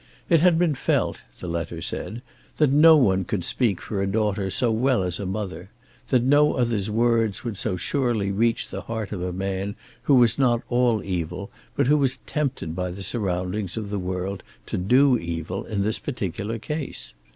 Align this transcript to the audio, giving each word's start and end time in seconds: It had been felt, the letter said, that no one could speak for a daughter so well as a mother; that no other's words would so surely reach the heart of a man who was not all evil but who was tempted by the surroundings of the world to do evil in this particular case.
It 0.29 0.41
had 0.41 0.57
been 0.57 0.73
felt, 0.73 1.21
the 1.41 1.47
letter 1.47 1.79
said, 1.79 2.23
that 2.57 2.71
no 2.71 2.97
one 2.97 3.23
could 3.23 3.43
speak 3.43 3.79
for 3.79 4.01
a 4.01 4.07
daughter 4.07 4.49
so 4.49 4.71
well 4.71 5.03
as 5.03 5.19
a 5.19 5.27
mother; 5.27 5.69
that 6.07 6.23
no 6.23 6.53
other's 6.55 6.89
words 6.89 7.43
would 7.43 7.55
so 7.55 7.77
surely 7.77 8.31
reach 8.31 8.69
the 8.69 8.81
heart 8.81 9.11
of 9.11 9.21
a 9.21 9.31
man 9.31 9.75
who 10.01 10.15
was 10.15 10.39
not 10.39 10.63
all 10.69 11.03
evil 11.03 11.51
but 11.75 11.85
who 11.85 11.97
was 11.99 12.17
tempted 12.25 12.75
by 12.75 12.89
the 12.89 13.03
surroundings 13.03 13.77
of 13.77 13.91
the 13.91 13.99
world 13.99 14.41
to 14.65 14.77
do 14.79 15.19
evil 15.19 15.65
in 15.65 15.83
this 15.83 15.99
particular 15.99 16.57
case. 16.57 17.13